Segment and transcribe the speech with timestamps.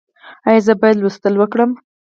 [0.47, 1.71] ایا زه باید لوستل وکړم؟